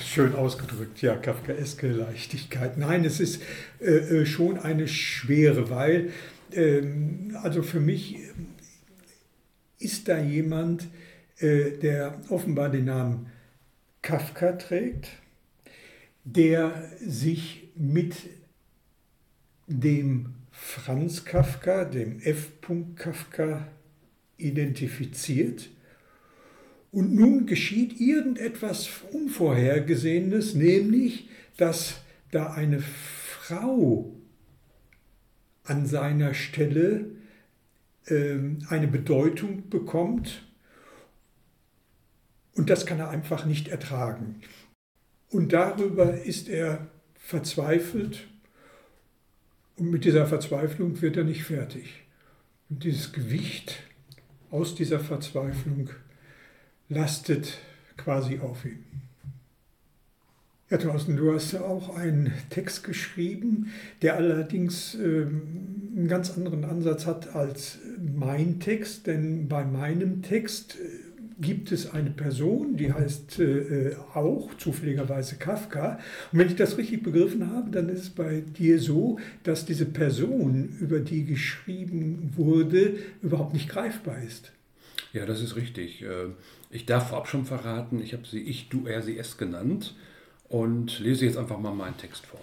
schön 0.05 0.35
ausgedrückt, 0.35 1.01
ja, 1.01 1.17
kafkaeske 1.17 1.89
Leichtigkeit. 1.91 2.77
Nein, 2.77 3.07
es 3.07 3.19
ist 3.19 3.41
äh, 3.81 4.21
äh 4.21 4.27
schon 4.27 4.59
eine 4.59 4.89
Schwere, 4.89 5.71
weil, 5.71 6.13
ähm, 6.53 7.35
also 7.43 7.63
für 7.63 7.81
mich 7.81 8.19
ist 9.79 10.09
da 10.09 10.19
jemand, 10.19 10.83
äh, 10.83 10.87
der 11.41 12.21
offenbar 12.29 12.71
den 12.71 12.85
Namen 12.87 13.27
Kafka 14.03 14.53
trägt, 14.53 15.09
der 16.25 16.91
sich 17.01 17.69
mit 17.75 18.15
dem 19.67 20.35
Franz 20.51 21.25
Kafka, 21.25 21.85
dem 21.85 22.21
F. 22.21 22.53
Kafka, 22.97 23.67
identifiziert. 24.37 25.71
Und 26.93 27.15
nun 27.15 27.47
geschieht 27.47 28.01
irgendetwas 28.01 28.89
Unvorhergesehenes, 29.13 30.55
nämlich, 30.55 31.29
dass 31.57 32.01
da 32.31 32.53
eine 32.53 32.81
Frau 32.81 34.15
an 35.65 35.87
seiner 35.87 36.35
Stelle 36.35 37.07
äh, 38.07 38.37
eine 38.69 38.87
Bedeutung 38.87 39.69
bekommt. 39.71 40.47
Und 42.55 42.71
das 42.71 42.87
kann 42.87 43.01
er 43.01 43.11
einfach 43.11 43.47
nicht 43.47 43.69
ertragen. 43.69 44.41
Und 45.31 45.53
darüber 45.53 46.21
ist 46.23 46.49
er 46.49 46.87
verzweifelt 47.15 48.29
und 49.77 49.91
mit 49.91 50.05
dieser 50.05 50.27
Verzweiflung 50.27 51.01
wird 51.03 51.17
er 51.17 51.25
nicht 51.25 51.43
fertig. 51.43 52.05
Und 52.71 52.85
dieses 52.85 53.13
Gewicht 53.13 53.83
aus 54.51 54.75
dieser 54.75 55.01
Verzweiflung 55.01 55.91
lastet 56.89 57.59
quasi 57.97 58.39
auf 58.39 58.65
ihm. 58.65 58.85
Ja, 60.71 60.79
Thorsten, 60.79 61.17
du 61.17 61.33
hast 61.33 61.53
ja 61.53 61.61
auch 61.61 61.97
einen 61.97 62.33
Text 62.51 62.85
geschrieben, 62.85 63.71
der 64.03 64.17
allerdings 64.17 64.95
ähm, 64.95 65.93
einen 65.97 66.09
ganz 66.09 66.31
anderen 66.31 66.65
Ansatz 66.65 67.07
hat 67.07 67.35
als 67.35 67.79
mein 68.01 68.61
Text, 68.61 69.07
denn 69.07 69.47
bei 69.47 69.65
meinem 69.65 70.23
Text 70.23 70.77
äh, 70.77 71.14
gibt 71.41 71.73
es 71.73 71.91
eine 71.91 72.11
Person, 72.11 72.77
die 72.77 72.93
heißt 72.93 73.39
äh, 73.39 73.89
äh, 73.89 73.97
auch 74.15 74.55
zufälligerweise 74.57 75.37
Kafka. 75.37 75.99
Und 76.33 76.39
wenn 76.39 76.49
ich 76.49 76.57
das 76.57 76.79
richtig 76.79 77.03
begriffen 77.03 77.51
habe, 77.51 77.71
dann 77.71 77.89
ist 77.89 78.03
es 78.03 78.11
bei 78.11 78.41
dir 78.41 78.79
so, 78.81 79.19
dass 79.43 79.67
diese 79.67 79.87
Person, 79.87 80.77
über 80.81 81.01
die 81.01 81.25
geschrieben 81.25 82.33
wurde, 82.37 82.95
überhaupt 83.23 83.53
nicht 83.53 83.69
greifbar 83.69 84.23
ist. 84.23 84.53
Ja, 85.13 85.27
das 85.27 85.41
ist 85.41 85.57
richtig. 85.57 86.03
Äh, 86.03 86.29
ich 86.71 86.87
darf 86.87 87.09
vorab 87.09 87.29
schon 87.29 87.45
verraten, 87.45 88.01
ich 88.01 88.13
habe 88.13 88.27
sie 88.27 88.41
Ich, 88.41 88.69
Du, 88.69 88.87
Er, 88.87 89.03
Sie, 89.03 89.17
Es 89.19 89.37
genannt 89.37 89.95
und 90.49 90.99
lese 91.01 91.25
jetzt 91.25 91.39
einfach 91.39 91.59
mal 91.59 91.75
meinen 91.75 91.97
Text 91.97 92.27
vor. 92.27 92.41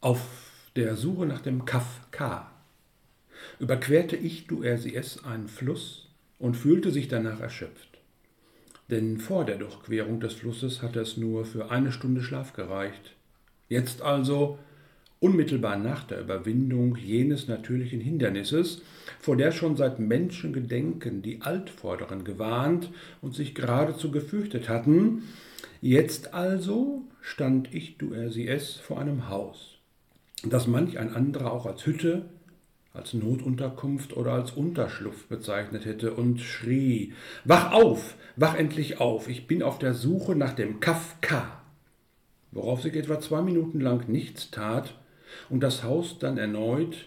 Auf 0.00 0.20
der 0.74 0.96
Suche 0.96 1.26
nach 1.26 1.42
dem 1.42 1.64
Kafka 1.64 2.50
überquerte 3.62 4.16
ich, 4.16 4.48
du 4.48 4.64
RCS, 4.64 5.22
einen 5.24 5.46
Fluss 5.46 6.08
und 6.40 6.56
fühlte 6.56 6.90
sich 6.90 7.06
danach 7.06 7.38
erschöpft. 7.38 8.00
Denn 8.90 9.18
vor 9.18 9.44
der 9.44 9.56
Durchquerung 9.56 10.18
des 10.18 10.34
Flusses 10.34 10.82
hatte 10.82 10.98
es 10.98 11.16
nur 11.16 11.44
für 11.44 11.70
eine 11.70 11.92
Stunde 11.92 12.24
Schlaf 12.24 12.54
gereicht. 12.54 13.14
Jetzt 13.68 14.02
also, 14.02 14.58
unmittelbar 15.20 15.78
nach 15.78 16.02
der 16.02 16.22
Überwindung 16.22 16.96
jenes 16.96 17.46
natürlichen 17.46 18.00
Hindernisses, 18.00 18.82
vor 19.20 19.36
der 19.36 19.52
schon 19.52 19.76
seit 19.76 20.00
Menschengedenken 20.00 21.22
die 21.22 21.42
Altvorderen 21.42 22.24
gewarnt 22.24 22.90
und 23.20 23.36
sich 23.36 23.54
geradezu 23.54 24.10
gefürchtet 24.10 24.68
hatten, 24.68 25.22
jetzt 25.80 26.34
also 26.34 27.02
stand 27.20 27.72
ich, 27.72 27.96
du 27.96 28.12
RCS, 28.12 28.78
vor 28.78 29.00
einem 29.00 29.28
Haus, 29.28 29.78
das 30.44 30.66
manch 30.66 30.98
ein 30.98 31.14
anderer 31.14 31.52
auch 31.52 31.66
als 31.66 31.86
Hütte 31.86 32.24
als 32.94 33.14
Notunterkunft 33.14 34.16
oder 34.16 34.32
als 34.32 34.52
Unterschlupf 34.52 35.26
bezeichnet 35.26 35.86
hätte 35.86 36.12
und 36.12 36.40
schrie 36.40 37.14
Wach 37.44 37.72
auf, 37.72 38.16
wach 38.36 38.54
endlich 38.54 39.00
auf, 39.00 39.28
ich 39.28 39.46
bin 39.46 39.62
auf 39.62 39.78
der 39.78 39.94
Suche 39.94 40.36
nach 40.36 40.52
dem 40.52 40.80
Kafka. 40.80 41.62
Worauf 42.50 42.82
sich 42.82 42.94
etwa 42.94 43.18
zwei 43.18 43.40
Minuten 43.40 43.80
lang 43.80 44.08
nichts 44.08 44.50
tat 44.50 44.94
und 45.48 45.62
das 45.62 45.82
Haus 45.84 46.18
dann 46.18 46.36
erneut, 46.36 47.06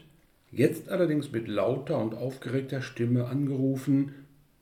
jetzt 0.51 0.89
allerdings 0.89 1.32
mit 1.32 1.48
lauter 1.48 2.00
und 2.00 2.15
aufgeregter 2.15 2.82
Stimme 2.82 3.25
angerufen, 3.25 4.15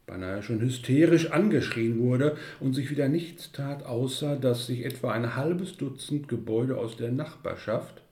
beinahe 0.06 0.44
schon 0.44 0.60
hysterisch 0.60 1.32
angeschrien 1.32 2.00
wurde 2.00 2.36
und 2.60 2.74
sich 2.74 2.92
wieder 2.92 3.08
nichts 3.08 3.54
tat, 3.54 3.86
außer 3.86 4.36
dass 4.36 4.68
sich 4.68 4.84
etwa 4.84 5.14
ein 5.14 5.38
halbes 5.38 5.78
Dutzend 5.78 6.28
Gebäude 6.28 6.78
aus 6.78 6.98
der 6.98 7.12
Nachbarschaft 7.12 8.03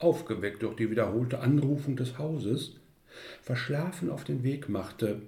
aufgeweckt 0.00 0.62
durch 0.62 0.74
die 0.74 0.90
wiederholte 0.90 1.38
Anrufung 1.40 1.94
des 1.94 2.18
Hauses, 2.18 2.74
verschlafen 3.42 4.10
auf 4.10 4.24
den 4.24 4.42
Weg 4.42 4.68
machte, 4.68 5.22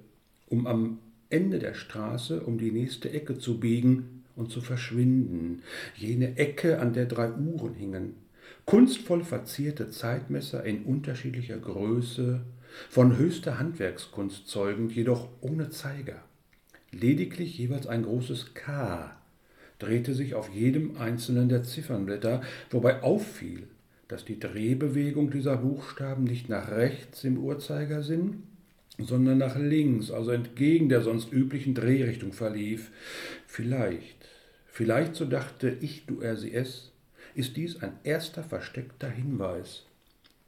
um 0.49 0.67
am 0.67 0.99
Ende 1.31 1.59
der 1.59 1.75
Straße 1.75 2.41
um 2.41 2.59
die 2.59 2.73
nächste 2.73 3.11
Ecke 3.11 3.39
zu 3.39 3.61
biegen 3.61 4.25
und 4.35 4.51
zu 4.51 4.61
verschwinden, 4.61 5.63
jene 5.95 6.37
Ecke, 6.37 6.81
an 6.81 6.93
der 6.93 7.07
drei 7.07 7.31
Uhren 7.31 7.75
hingen, 7.75 8.15
kunstvoll 8.65 9.25
verzierte 9.25 9.91
Zeitmesser 9.91 10.65
in 10.65 10.85
unterschiedlicher 10.85 11.59
Größe, 11.59 12.41
von 12.89 13.17
höchster 13.19 13.59
Handwerkskunst 13.59 14.49
zeugend, 14.49 14.93
jedoch 14.93 15.29
ohne 15.43 15.69
Zeiger. 15.69 16.23
Lediglich 16.91 17.59
jeweils 17.59 17.87
ein 17.87 18.03
großes 18.03 18.55
K 18.55 19.15
drehte 19.79 20.15
sich 20.15 20.35
auf 20.35 20.49
jedem 20.51 20.97
einzelnen 20.97 21.49
der 21.49 21.65
Ziffernblätter, 21.65 22.43
wobei 22.71 23.03
auffiel, 23.03 23.67
dass 24.13 24.27
die 24.27 24.39
Drehbewegung 24.39 25.31
dieser 25.31 25.57
Buchstaben 25.57 26.25
nicht 26.25 26.51
nach 26.51 26.71
rechts 26.71 27.25
im 27.25 27.39
Uhrzeigersinn, 27.39 28.43
sondern 28.99 29.39
nach 29.39 29.57
links, 29.57 30.11
also 30.11 30.33
entgegen 30.33 30.91
der 30.91 31.01
sonst 31.01 31.33
üblichen 31.33 31.75
Drehrichtung 31.75 32.35
verlief. 32.35 32.91
Vielleicht, 33.47 34.29
vielleicht, 34.67 35.15
so 35.15 35.25
dachte 35.25 35.79
ich, 35.81 36.05
du 36.05 36.21
RCS, 36.21 36.93
ist 37.35 37.57
dies 37.57 37.83
ein 37.83 37.95
erster 38.05 38.43
versteckter 38.43 39.09
Hinweis, 39.09 39.87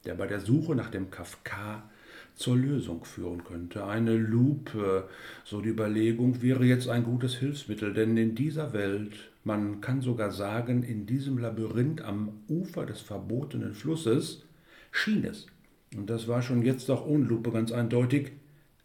der 0.05 0.13
bei 0.15 0.27
der 0.27 0.41
Suche 0.41 0.75
nach 0.75 0.91
dem 0.91 1.11
Kafka 1.11 1.89
zur 2.35 2.57
Lösung 2.57 3.05
führen 3.05 3.45
könnte. 3.45 3.87
Eine 3.87 4.17
Lupe, 4.17 5.09
so 5.45 5.61
die 5.61 5.69
Überlegung, 5.69 6.43
wäre 6.43 6.65
jetzt 6.65 6.89
ein 6.89 7.05
gutes 7.05 7.37
Hilfsmittel, 7.37 7.95
denn 7.95 8.17
in 8.17 8.35
dieser 8.35 8.73
Welt 8.73 9.31
man 9.45 9.83
kann 9.83 10.01
sogar 10.01 10.33
sagen, 10.33 10.83
in 10.83 11.05
diesem 11.07 11.37
Labyrinth 11.37 12.01
am 12.01 12.41
Ufer 12.49 12.87
des 12.87 13.03
verbotenen 13.03 13.75
Flusses 13.75 14.43
schien 14.91 15.25
es, 15.25 15.47
und 15.95 16.09
das 16.09 16.29
war 16.29 16.41
schon 16.41 16.63
jetzt 16.63 16.91
auch 16.91 17.07
ohne 17.07 17.25
Lupe 17.25 17.53
ganz 17.53 17.71
eindeutig, 17.71 18.33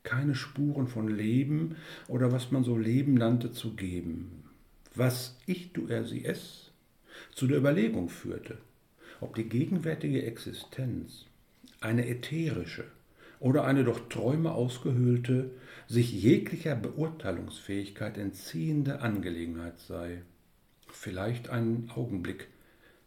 keine 0.03 0.35
Spuren 0.35 0.87
von 0.87 1.07
Leben 1.07 1.75
oder 2.07 2.31
was 2.31 2.51
man 2.51 2.63
so 2.63 2.77
Leben 2.77 3.13
nannte 3.13 3.51
zu 3.51 3.73
geben. 3.75 4.43
Was 4.95 5.37
ich, 5.45 5.71
du 5.71 5.87
RCS, 5.87 6.71
zu 7.33 7.47
der 7.47 7.57
Überlegung 7.57 8.09
führte, 8.09 8.57
ob 9.21 9.35
die 9.35 9.47
gegenwärtige 9.47 10.23
Existenz 10.23 11.25
eine 11.79 12.07
ätherische 12.07 12.85
oder 13.39 13.63
eine 13.63 13.83
durch 13.83 14.01
Träume 14.09 14.51
ausgehöhlte, 14.51 15.51
sich 15.87 16.11
jeglicher 16.11 16.75
Beurteilungsfähigkeit 16.75 18.17
entziehende 18.17 19.01
Angelegenheit 19.01 19.79
sei. 19.79 20.21
Vielleicht 20.91 21.49
einen 21.49 21.89
Augenblick, 21.95 22.47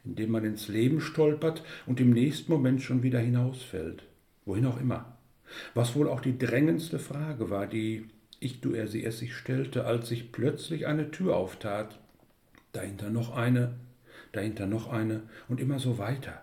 in 0.05 0.17
dem 0.17 0.31
man 0.31 0.45
ins 0.45 0.69
Leben 0.69 1.01
stolpert 1.01 1.63
und 1.87 2.01
im 2.01 2.11
nächsten 2.11 2.51
Moment 2.51 2.83
schon 2.83 3.03
wieder 3.03 3.19
hinausfällt, 3.19 4.05
wohin 4.45 4.67
auch 4.67 4.81
immer. 4.81 5.17
Was 5.75 5.95
wohl 5.95 6.09
auch 6.09 6.21
die 6.21 6.39
drängendste 6.39 6.99
Frage 6.99 7.51
war, 7.51 7.67
die 7.67 8.07
ich, 8.41 8.61
du, 8.61 8.73
er, 8.73 8.89
sie, 8.89 9.05
es 9.05 9.19
sich 9.19 9.37
stellte, 9.37 9.85
als 9.85 10.09
sich 10.09 10.33
plötzlich 10.33 10.87
eine 10.87 11.11
Tür 11.11 11.37
auftat, 11.37 12.01
dahinter 12.73 13.11
noch 13.11 13.37
eine, 13.37 13.75
dahinter 14.33 14.67
noch 14.67 14.93
eine 14.93 15.23
und 15.49 15.61
immer 15.61 15.79
so 15.79 15.99
weiter, 15.99 16.42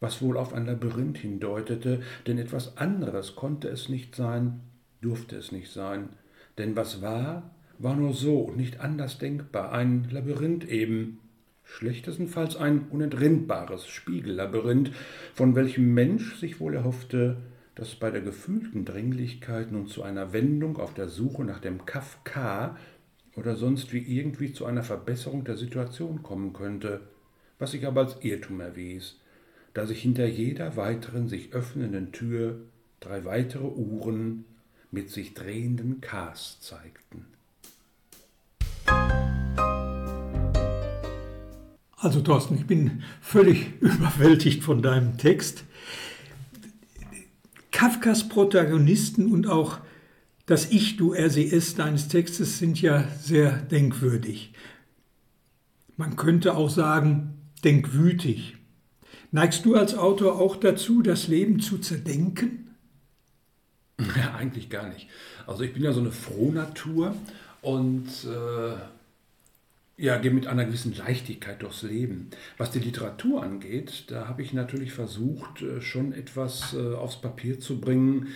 was 0.00 0.22
wohl 0.22 0.36
auf 0.36 0.52
ein 0.52 0.66
Labyrinth 0.66 1.18
hindeutete, 1.18 2.02
denn 2.26 2.38
etwas 2.38 2.76
anderes 2.76 3.36
konnte 3.36 3.68
es 3.68 3.88
nicht 3.88 4.14
sein, 4.14 4.60
durfte 5.00 5.36
es 5.36 5.52
nicht 5.52 5.72
sein, 5.72 6.10
denn 6.56 6.76
was 6.76 7.02
war, 7.02 7.54
war 7.78 7.94
nur 7.94 8.12
so 8.12 8.40
und 8.40 8.56
nicht 8.56 8.80
anders 8.80 9.18
denkbar, 9.18 9.72
ein 9.72 10.08
Labyrinth 10.10 10.68
eben, 10.68 11.20
schlechtestenfalls 11.64 12.56
ein 12.56 12.86
unentrinnbares 12.90 13.86
Spiegellabyrinth, 13.86 14.90
von 15.34 15.54
welchem 15.54 15.94
Mensch 15.94 16.36
sich 16.36 16.60
wohl 16.60 16.74
erhoffte, 16.74 17.36
dass 17.74 17.94
bei 17.94 18.10
der 18.10 18.22
gefühlten 18.22 18.84
Dringlichkeit 18.84 19.70
nun 19.70 19.86
zu 19.86 20.02
einer 20.02 20.32
Wendung 20.32 20.78
auf 20.78 20.94
der 20.94 21.08
Suche 21.08 21.44
nach 21.44 21.60
dem 21.60 21.86
Kafka 21.86 22.76
oder 23.36 23.54
sonst 23.54 23.92
wie 23.92 23.98
irgendwie 23.98 24.52
zu 24.52 24.64
einer 24.64 24.82
Verbesserung 24.82 25.44
der 25.44 25.56
Situation 25.56 26.24
kommen 26.24 26.52
könnte, 26.52 27.02
was 27.60 27.70
sich 27.70 27.86
aber 27.86 28.00
als 28.00 28.16
Irrtum 28.22 28.60
erwies, 28.60 29.20
da 29.74 29.86
sich 29.86 30.02
hinter 30.02 30.26
jeder 30.26 30.76
weiteren 30.76 31.28
sich 31.28 31.52
öffnenden 31.52 32.12
Tür 32.12 32.60
drei 33.00 33.24
weitere 33.24 33.66
Uhren 33.66 34.44
mit 34.90 35.10
sich 35.10 35.34
drehenden 35.34 36.00
Ks 36.00 36.60
zeigten. 36.60 37.26
Also 41.96 42.20
Thorsten, 42.20 42.54
ich 42.54 42.66
bin 42.66 43.02
völlig 43.20 43.72
überwältigt 43.80 44.62
von 44.62 44.82
deinem 44.82 45.18
Text. 45.18 45.64
Kafkas 47.70 48.28
Protagonisten 48.28 49.32
und 49.32 49.48
auch 49.48 49.78
das 50.46 50.70
Ich, 50.70 50.96
du, 50.96 51.12
RCS 51.12 51.74
deines 51.74 52.08
Textes 52.08 52.58
sind 52.58 52.80
ja 52.80 53.04
sehr 53.20 53.52
denkwürdig. 53.52 54.52
Man 55.96 56.16
könnte 56.16 56.56
auch 56.56 56.70
sagen, 56.70 57.34
denkwütig. 57.64 58.57
Neigst 59.30 59.64
du 59.64 59.74
als 59.74 59.94
Autor 59.94 60.40
auch 60.40 60.56
dazu, 60.56 61.02
das 61.02 61.28
Leben 61.28 61.60
zu 61.60 61.78
zerdenken? 61.78 62.74
Ja, 64.16 64.34
eigentlich 64.34 64.70
gar 64.70 64.88
nicht. 64.88 65.08
Also 65.46 65.64
ich 65.64 65.74
bin 65.74 65.82
ja 65.82 65.92
so 65.92 66.00
eine 66.00 66.12
Frohnatur 66.12 67.14
und 67.62 68.06
äh, 68.24 70.02
ja, 70.02 70.16
gehe 70.18 70.30
mit 70.30 70.46
einer 70.46 70.64
gewissen 70.64 70.94
Leichtigkeit 70.96 71.62
durchs 71.62 71.82
Leben. 71.82 72.30
Was 72.56 72.70
die 72.70 72.78
Literatur 72.78 73.42
angeht, 73.42 74.04
da 74.08 74.28
habe 74.28 74.42
ich 74.42 74.52
natürlich 74.52 74.92
versucht, 74.92 75.62
äh, 75.62 75.82
schon 75.82 76.12
etwas 76.12 76.74
äh, 76.74 76.94
aufs 76.94 77.20
Papier 77.20 77.58
zu 77.58 77.80
bringen, 77.80 78.28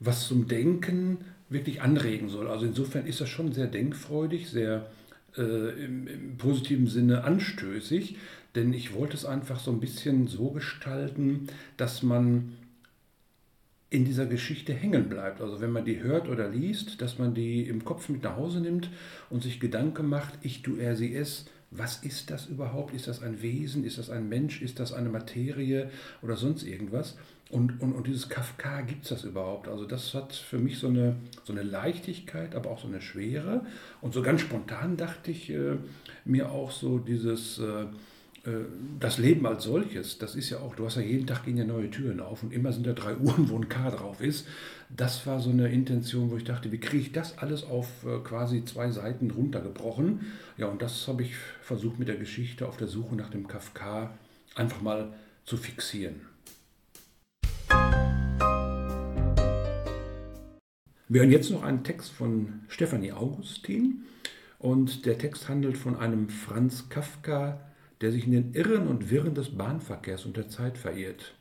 was 0.00 0.26
zum 0.26 0.48
Denken 0.48 1.18
wirklich 1.48 1.80
anregen 1.80 2.28
soll. 2.28 2.48
Also 2.48 2.66
insofern 2.66 3.06
ist 3.06 3.20
das 3.20 3.28
schon 3.28 3.52
sehr 3.52 3.68
denkfreudig, 3.68 4.50
sehr 4.50 4.78
äh, 4.78 5.03
im, 5.42 6.06
im, 6.06 6.36
positiven 6.36 6.86
Sinne 6.86 7.24
anstößig, 7.24 8.16
denn 8.54 8.72
ich 8.72 8.94
wollte 8.94 9.16
es 9.16 9.24
einfach 9.24 9.60
so 9.60 9.70
ein 9.70 9.80
bisschen 9.80 10.26
so 10.28 10.50
gestalten, 10.50 11.48
dass 11.76 12.02
man 12.02 12.56
in 13.90 14.04
dieser 14.04 14.26
Geschichte 14.26 14.72
hängen 14.72 15.08
bleibt. 15.08 15.40
Also 15.40 15.60
wenn 15.60 15.70
man 15.70 15.84
die 15.84 16.02
hört 16.02 16.28
oder 16.28 16.48
liest, 16.48 17.00
dass 17.00 17.18
man 17.18 17.34
die 17.34 17.62
im 17.68 17.84
Kopf 17.84 18.08
mit 18.08 18.24
nach 18.24 18.36
Hause 18.36 18.60
nimmt 18.60 18.90
und 19.30 19.42
sich 19.42 19.60
Gedanken 19.60 20.08
macht, 20.08 20.34
ich, 20.42 20.62
du, 20.62 20.76
er, 20.76 20.96
sie, 20.96 21.14
es, 21.14 21.46
was 21.76 21.98
ist 22.04 22.30
das 22.30 22.46
überhaupt? 22.46 22.94
Ist 22.94 23.08
das 23.08 23.22
ein 23.22 23.42
Wesen? 23.42 23.84
Ist 23.84 23.98
das 23.98 24.10
ein 24.10 24.28
Mensch? 24.28 24.62
Ist 24.62 24.78
das 24.80 24.92
eine 24.92 25.08
Materie 25.08 25.90
oder 26.22 26.36
sonst 26.36 26.62
irgendwas? 26.62 27.16
Und, 27.50 27.80
und, 27.80 27.92
und 27.92 28.06
dieses 28.06 28.28
Kafka, 28.28 28.80
gibt 28.80 29.02
es 29.02 29.10
das 29.10 29.24
überhaupt? 29.24 29.68
Also 29.68 29.84
das 29.84 30.14
hat 30.14 30.32
für 30.32 30.58
mich 30.58 30.78
so 30.78 30.88
eine, 30.88 31.16
so 31.44 31.52
eine 31.52 31.62
Leichtigkeit, 31.62 32.54
aber 32.54 32.70
auch 32.70 32.80
so 32.80 32.88
eine 32.88 33.00
Schwere. 33.00 33.66
Und 34.00 34.14
so 34.14 34.22
ganz 34.22 34.40
spontan 34.40 34.96
dachte 34.96 35.30
ich 35.30 35.50
äh, 35.50 35.76
mir 36.24 36.50
auch 36.50 36.70
so 36.70 36.98
dieses... 36.98 37.58
Äh, 37.58 37.86
äh, 38.46 38.66
das 39.00 39.18
Leben 39.18 39.46
als 39.46 39.64
solches, 39.64 40.18
das 40.18 40.34
ist 40.34 40.50
ja 40.50 40.58
auch, 40.58 40.74
du 40.74 40.84
hast 40.84 40.96
ja 40.96 41.02
jeden 41.02 41.26
Tag 41.26 41.44
gehen 41.44 41.56
ja 41.56 41.64
neue 41.64 41.90
Türen 41.90 42.20
auf 42.20 42.42
und 42.42 42.52
immer 42.52 42.72
sind 42.72 42.86
da 42.86 42.92
drei 42.92 43.16
Uhren, 43.16 43.48
wo 43.48 43.56
ein 43.56 43.68
K 43.68 43.90
drauf 43.90 44.20
ist. 44.20 44.46
Das 44.96 45.26
war 45.26 45.40
so 45.40 45.50
eine 45.50 45.70
Intention, 45.70 46.30
wo 46.30 46.36
ich 46.36 46.44
dachte, 46.44 46.70
wie 46.70 46.78
kriege 46.78 47.02
ich 47.02 47.10
das 47.10 47.38
alles 47.38 47.64
auf 47.64 47.88
äh, 48.04 48.20
quasi 48.22 48.64
zwei 48.64 48.92
Seiten 48.92 49.32
runtergebrochen? 49.32 50.20
Ja, 50.56 50.66
und 50.68 50.82
das 50.82 51.08
habe 51.08 51.24
ich 51.24 51.34
versucht 51.62 51.98
mit 51.98 52.06
der 52.06 52.14
Geschichte 52.14 52.68
auf 52.68 52.76
der 52.76 52.86
Suche 52.86 53.16
nach 53.16 53.28
dem 53.28 53.48
Kafka 53.48 54.14
einfach 54.54 54.82
mal 54.82 55.12
zu 55.44 55.56
fixieren. 55.56 56.20
Wir 61.08 61.22
hören 61.22 61.32
jetzt 61.32 61.50
noch 61.50 61.64
einen 61.64 61.82
Text 61.82 62.12
von 62.12 62.60
Stefanie 62.68 63.10
Augustin 63.10 64.04
und 64.60 65.06
der 65.06 65.18
Text 65.18 65.48
handelt 65.48 65.76
von 65.76 65.96
einem 65.96 66.28
Franz 66.28 66.88
Kafka, 66.88 67.60
der 68.00 68.12
sich 68.12 68.26
in 68.26 68.32
den 68.32 68.54
Irren 68.54 68.86
und 68.86 69.10
Wirren 69.10 69.34
des 69.34 69.56
Bahnverkehrs 69.56 70.24
und 70.24 70.36
der 70.36 70.48
Zeit 70.48 70.78
verirrt. 70.78 71.34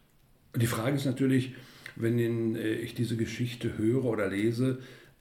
Und 0.54 0.64
die 0.64 0.68
Frage 0.68 0.96
ist 0.96 1.06
natürlich, 1.06 1.54
wenn 1.96 2.56
äh, 2.56 2.74
ich 2.74 2.96
diese 2.96 3.18
Geschichte 3.18 3.78
höre 3.78 4.06
oder 4.06 4.28
lese, 4.30 4.80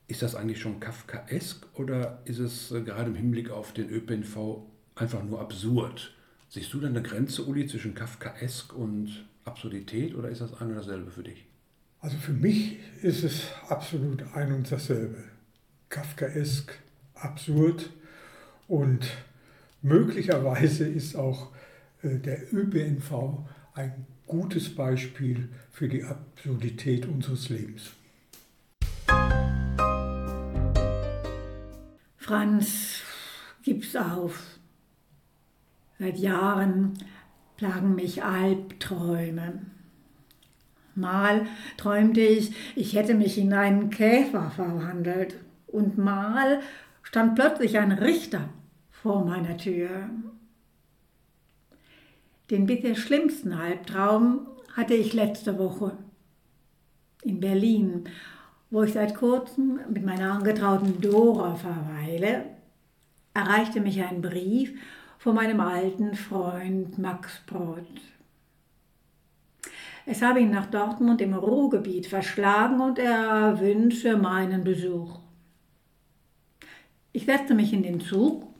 ist 0.08 0.22
das 0.22 0.34
eigentlich 0.34 0.60
schon 0.60 0.80
kafkaesk 0.80 1.66
oder 1.74 2.22
ist 2.24 2.38
es 2.38 2.70
äh, 2.70 2.82
gerade 2.82 3.10
im 3.10 3.16
Hinblick 3.16 3.50
auf 3.50 3.72
den 3.72 3.90
ÖPNV 3.90 4.62
einfach 4.94 5.22
nur 5.24 5.40
absurd? 5.40 6.14
Siehst 6.48 6.72
du 6.74 6.80
da 6.80 6.88
eine 6.88 7.02
Grenze, 7.02 7.44
Uli, 7.44 7.66
zwischen 7.66 7.94
kafkaesk 7.94 8.74
und 8.74 9.24
Absurdität 9.44 10.14
oder 10.14 10.28
ist 10.28 10.40
das 10.40 10.54
ein 10.60 10.68
und 10.68 10.76
dasselbe 10.76 11.10
für 11.10 11.22
dich? 11.22 11.46
Also 12.00 12.16
für 12.18 12.32
mich 12.32 12.78
ist 13.02 13.24
es 13.24 13.48
absolut 13.68 14.22
ein 14.34 14.52
und 14.52 14.70
dasselbe. 14.70 15.24
Kafkaesk, 15.88 16.72
absurd 17.14 17.90
und 18.68 19.06
Möglicherweise 19.82 20.86
ist 20.86 21.16
auch 21.16 21.48
äh, 22.02 22.18
der 22.18 22.52
ÖPNV 22.54 23.44
ein 23.74 24.06
gutes 24.32 24.74
Beispiel 24.74 25.50
für 25.70 25.88
die 25.88 26.04
Absurdität 26.04 27.04
unseres 27.04 27.50
Lebens. 27.50 27.90
Franz, 32.16 33.02
gib's 33.62 33.94
auf. 33.94 34.42
Seit 35.98 36.16
Jahren 36.16 36.94
plagen 37.58 37.94
mich 37.94 38.24
Albträume. 38.24 39.66
Mal 40.94 41.46
träumte 41.76 42.22
ich, 42.22 42.54
ich 42.74 42.94
hätte 42.94 43.12
mich 43.12 43.36
in 43.36 43.52
einen 43.52 43.90
Käfer 43.90 44.50
verwandelt. 44.50 45.36
Und 45.66 45.98
mal 45.98 46.60
stand 47.02 47.34
plötzlich 47.34 47.78
ein 47.78 47.92
Richter 47.92 48.48
vor 48.90 49.26
meiner 49.26 49.58
Tür. 49.58 50.08
Den 52.52 52.66
bisher 52.66 52.94
schlimmsten 52.94 53.54
Albtraum 53.54 54.46
hatte 54.76 54.92
ich 54.92 55.14
letzte 55.14 55.58
Woche 55.58 55.96
in 57.22 57.40
Berlin, 57.40 58.04
wo 58.68 58.82
ich 58.82 58.92
seit 58.92 59.14
kurzem 59.14 59.80
mit 59.88 60.04
meiner 60.04 60.32
angetrauten 60.32 61.00
Dora 61.00 61.54
verweile, 61.54 62.44
erreichte 63.32 63.80
mich 63.80 64.02
ein 64.02 64.20
Brief 64.20 64.78
von 65.16 65.34
meinem 65.34 65.60
alten 65.60 66.14
Freund 66.14 66.98
Max 66.98 67.40
Brott. 67.46 68.02
Es 70.04 70.20
habe 70.20 70.40
ihn 70.40 70.50
nach 70.50 70.66
Dortmund 70.66 71.22
im 71.22 71.32
Ruhrgebiet 71.32 72.06
verschlagen 72.06 72.82
und 72.82 72.98
er 72.98 73.60
wünsche 73.60 74.18
meinen 74.18 74.62
Besuch. 74.62 75.20
Ich 77.12 77.24
setzte 77.24 77.54
mich 77.54 77.72
in 77.72 77.82
den 77.82 78.02
Zug 78.02 78.51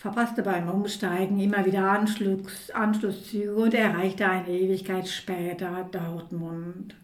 verpasste 0.00 0.42
beim 0.42 0.70
Umsteigen 0.70 1.38
immer 1.38 1.66
wieder 1.66 1.90
Anschluss, 1.90 2.70
Anschlusszüge 2.70 3.54
und 3.54 3.74
erreichte 3.74 4.26
eine 4.26 4.48
Ewigkeit 4.48 5.06
später 5.06 5.86
Dortmund. 5.92 6.94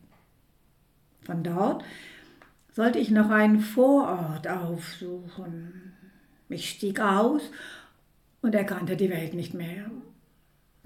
Von 1.21 1.43
dort 1.43 1.85
sollte 2.73 2.99
ich 2.99 3.11
noch 3.11 3.29
einen 3.29 3.61
Vorort 3.61 4.49
aufsuchen. 4.49 5.93
Ich 6.49 6.71
stieg 6.71 6.99
aus 6.99 7.43
und 8.41 8.55
erkannte 8.55 8.97
die 8.97 9.11
Welt 9.11 9.35
nicht 9.35 9.53
mehr. 9.53 9.91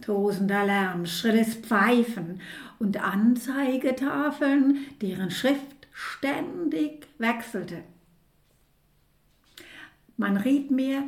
Tosender 0.02 0.66
Lärm, 0.66 1.06
schrilles 1.06 1.54
Pfeifen 1.54 2.40
und 2.80 3.00
Anzeigetafeln, 3.00 4.78
deren 5.00 5.30
Schrift 5.30 5.86
ständig 5.92 7.06
wechselte. 7.18 7.84
Man 10.16 10.36
riet 10.38 10.72
mir, 10.72 11.04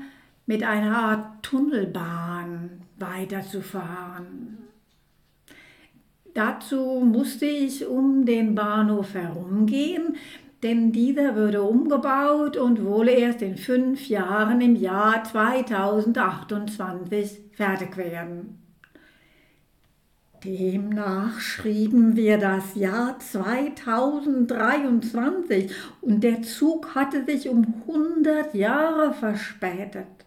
mit 0.47 0.63
einer 0.63 0.97
Art 0.97 1.43
Tunnelbahn 1.43 2.83
weiterzufahren. 2.99 4.59
Dazu 6.35 7.03
musste 7.05 7.45
ich 7.47 7.87
um 7.87 8.25
den 8.25 8.55
Bahnhof 8.55 9.15
herumgehen, 9.15 10.17
denn 10.63 10.93
dieser 10.93 11.35
würde 11.35 11.63
umgebaut 11.63 12.57
und 12.57 12.85
wohl 12.85 13.09
erst 13.09 13.43
in 13.43 13.57
fünf 13.57 14.09
Jahren 14.09 14.61
im 14.61 14.77
Jahr 14.77 15.25
2028 15.25 17.41
fertig 17.53 17.97
werden. 17.97 18.63
Demnach 20.45 21.41
schrieben 21.41 22.17
wir 22.17 22.39
das 22.39 22.75
Jahr 22.75 23.17
2023 23.19 25.71
und 26.01 26.25
der 26.25 26.43
Zug 26.43 26.97
hatte 26.97 27.25
sich 27.25 27.49
um 27.49 27.83
100 27.87 28.53
Jahre 28.55 29.15
verspätet. 29.15 30.22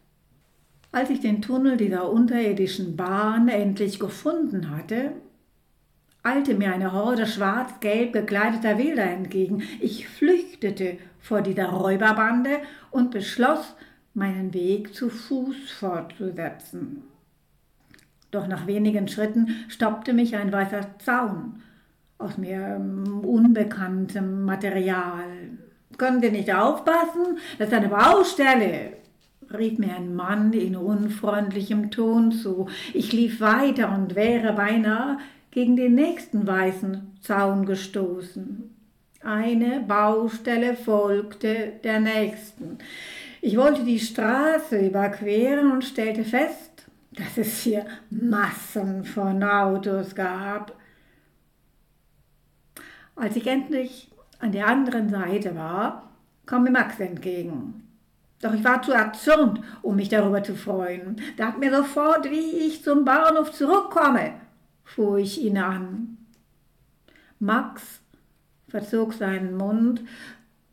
Als 0.95 1.09
ich 1.09 1.19
den 1.19 1.41
Tunnel 1.41 1.75
dieser 1.75 2.09
unterirdischen 2.09 2.95
Bahn 2.95 3.49
endlich 3.49 3.99
gefunden 3.99 4.69
hatte, 4.69 5.11
eilte 6.23 6.53
mir 6.53 6.71
eine 6.71 6.93
Horde 6.93 7.27
schwarz-gelb 7.27 8.13
gekleideter 8.13 8.77
Wilder 8.77 9.03
entgegen. 9.03 9.61
Ich 9.81 10.07
flüchtete 10.07 10.97
vor 11.19 11.41
dieser 11.41 11.65
Räuberbande 11.65 12.59
und 12.91 13.11
beschloss, 13.11 13.75
meinen 14.13 14.53
Weg 14.53 14.95
zu 14.95 15.09
Fuß 15.09 15.69
fortzusetzen. 15.77 17.03
Doch 18.31 18.47
nach 18.47 18.65
wenigen 18.65 19.09
Schritten 19.09 19.49
stoppte 19.67 20.13
mich 20.13 20.37
ein 20.37 20.53
weißer 20.53 20.97
Zaun 20.99 21.61
aus 22.19 22.37
mir 22.37 22.77
ähm, 22.77 23.19
unbekanntem 23.25 24.45
Material. 24.45 25.27
Können 25.97 26.21
Sie 26.21 26.31
nicht 26.31 26.55
aufpassen? 26.55 27.37
Das 27.57 27.67
ist 27.67 27.73
eine 27.73 27.89
Baustelle 27.89 28.93
rief 29.53 29.77
mir 29.77 29.95
ein 29.95 30.15
Mann 30.15 30.53
in 30.53 30.75
unfreundlichem 30.75 31.91
Ton 31.91 32.31
zu. 32.31 32.67
Ich 32.93 33.13
lief 33.13 33.39
weiter 33.39 33.93
und 33.93 34.15
wäre 34.15 34.53
beinahe 34.53 35.17
gegen 35.51 35.75
den 35.75 35.95
nächsten 35.95 36.45
weißen 36.45 37.17
Zaun 37.21 37.65
gestoßen. 37.65 38.75
Eine 39.21 39.79
Baustelle 39.79 40.75
folgte 40.75 41.73
der 41.83 41.99
nächsten. 41.99 42.77
Ich 43.41 43.57
wollte 43.57 43.83
die 43.83 43.99
Straße 43.99 44.77
überqueren 44.87 45.71
und 45.71 45.83
stellte 45.83 46.23
fest, 46.23 46.85
dass 47.11 47.37
es 47.37 47.61
hier 47.61 47.85
Massen 48.09 49.05
von 49.05 49.43
Autos 49.43 50.13
gab. 50.13 50.77
Als 53.15 53.35
ich 53.35 53.47
endlich 53.47 54.11
an 54.39 54.51
der 54.51 54.67
anderen 54.67 55.09
Seite 55.09 55.55
war, 55.55 56.11
kam 56.45 56.63
mir 56.63 56.71
Max 56.71 56.99
entgegen. 56.99 57.84
Doch 58.41 58.53
ich 58.53 58.63
war 58.63 58.81
zu 58.81 58.91
erzürnt, 58.91 59.61
um 59.81 59.95
mich 59.95 60.09
darüber 60.09 60.43
zu 60.43 60.55
freuen. 60.55 61.21
Sag 61.37 61.57
mir 61.57 61.75
sofort, 61.75 62.29
wie 62.29 62.67
ich 62.67 62.83
zum 62.83 63.05
Bahnhof 63.05 63.51
zurückkomme, 63.51 64.33
fuhr 64.83 65.17
ich 65.17 65.41
ihn 65.41 65.57
an. 65.57 66.17
Max 67.39 68.01
verzog 68.67 69.13
seinen 69.13 69.55
Mund 69.55 70.01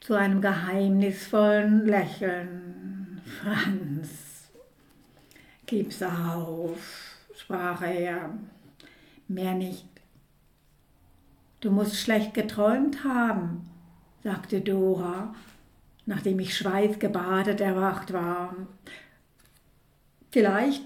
zu 0.01 0.15
einem 0.15 0.41
geheimnisvollen 0.41 1.87
Lächeln. 1.87 3.21
Franz, 3.41 4.51
gib's 5.67 6.03
auf, 6.03 7.17
sprach 7.35 7.83
er. 7.83 8.31
Mehr 9.29 9.55
nicht. 9.55 9.87
Du 11.61 11.71
musst 11.71 11.97
schlecht 11.97 12.35
geträumt 12.35 13.05
haben, 13.05 13.71
sagte 14.25 14.61
Dora, 14.61 15.35
nachdem 16.13 16.39
ich 16.41 16.55
schweißgebadet 16.55 17.63
erwacht 17.63 18.13
war. 18.13 18.55
Vielleicht 20.31 20.83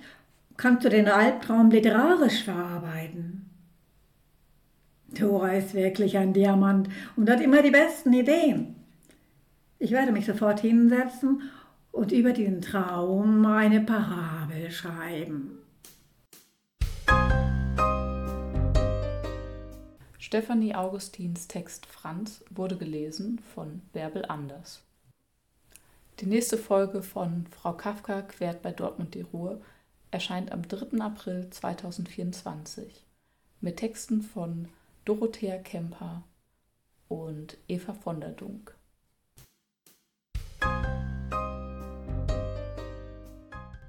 kannst 0.56 0.84
du 0.84 0.88
den 0.88 1.08
Albtraum 1.08 1.70
literarisch 1.70 2.44
verarbeiten. 2.44 3.50
Dora 5.08 5.52
ist 5.52 5.74
wirklich 5.74 6.16
ein 6.16 6.32
Diamant 6.32 6.88
und 7.16 7.28
hat 7.28 7.40
immer 7.40 7.62
die 7.62 7.72
besten 7.72 8.12
Ideen. 8.12 8.76
Ich 9.80 9.90
werde 9.90 10.12
mich 10.12 10.26
sofort 10.26 10.60
hinsetzen 10.60 11.42
und 11.90 12.12
über 12.12 12.32
diesen 12.32 12.60
Traum 12.60 13.44
eine 13.46 13.80
Parabel 13.80 14.70
schreiben. 14.70 15.58
Stefanie 20.18 20.74
Augustins 20.74 21.48
Text 21.48 21.86
Franz 21.86 22.44
wurde 22.50 22.76
gelesen 22.76 23.40
von 23.54 23.82
Bärbel 23.92 24.24
Anders. 24.26 24.85
Die 26.20 26.26
nächste 26.26 26.56
Folge 26.56 27.02
von 27.02 27.46
Frau 27.48 27.74
Kafka 27.74 28.22
quert 28.22 28.62
bei 28.62 28.72
Dortmund 28.72 29.14
die 29.14 29.20
Ruhe 29.20 29.60
erscheint 30.10 30.50
am 30.50 30.66
3. 30.66 30.98
April 30.98 31.50
2024 31.50 33.04
mit 33.60 33.76
Texten 33.76 34.22
von 34.22 34.68
Dorothea 35.04 35.58
Kemper 35.58 36.22
und 37.08 37.58
Eva 37.68 37.92
von 37.92 38.22
der 38.22 38.30
Dunk. 38.30 38.74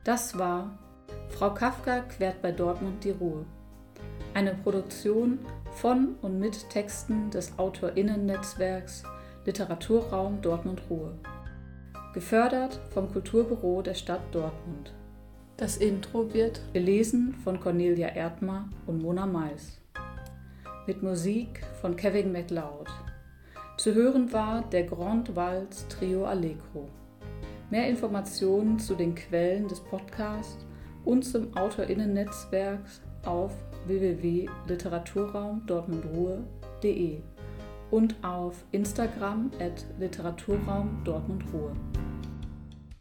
Das 0.03 0.37
war 0.37 0.77
Frau 1.29 1.53
Kafka 1.53 2.01
quert 2.01 2.41
bei 2.41 2.51
Dortmund 2.51 3.05
die 3.05 3.11
Ruhe. 3.11 3.45
Eine 4.33 4.53
Produktion 4.53 5.39
von 5.77 6.15
und 6.21 6.39
mit 6.39 6.69
Texten 6.69 7.31
des 7.31 7.57
Autorinnennetzwerks 7.57 9.03
Literaturraum 9.45 10.41
Dortmund 10.41 10.81
Ruhe. 10.89 11.17
Gefördert 12.17 12.79
vom 12.89 13.11
Kulturbüro 13.11 13.83
der 13.83 13.93
Stadt 13.93 14.23
Dortmund. 14.31 14.91
Das 15.55 15.77
Intro 15.77 16.33
wird 16.33 16.61
gelesen 16.73 17.35
von 17.43 17.59
Cornelia 17.59 18.07
Erdmer 18.07 18.67
und 18.87 19.03
Mona 19.03 19.27
Mais. 19.27 19.79
Mit 20.87 21.03
Musik 21.03 21.61
von 21.79 21.95
Kevin 21.95 22.31
MacLeod. 22.31 22.87
Zu 23.77 23.93
hören 23.93 24.33
war 24.33 24.63
der 24.63 24.85
Grand 24.85 25.35
Waltz 25.35 25.87
Trio 25.89 26.25
Allegro. 26.25 26.89
Mehr 27.69 27.87
Informationen 27.87 28.79
zu 28.79 28.95
den 28.95 29.13
Quellen 29.13 29.67
des 29.67 29.79
Podcasts 29.79 30.65
und 31.05 31.23
zum 31.23 31.55
Autorinnennetzwerk 31.55 32.81
auf 33.25 33.53
www.literaturraum 33.85 35.67
dortmundruhe.de 35.67 37.21
und 37.91 38.15
auf 38.23 38.63
Instagram 38.71 39.51
at 39.59 39.85
Literaturraum 39.99 41.01
Dortmund. 41.03 41.43